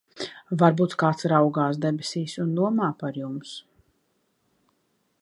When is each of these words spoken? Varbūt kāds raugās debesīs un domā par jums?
Varbūt 0.63 0.95
kāds 1.03 1.27
raugās 1.33 1.79
debesīs 1.85 2.35
un 2.47 2.57
domā 2.61 2.91
par 3.05 3.23
jums? 3.23 3.55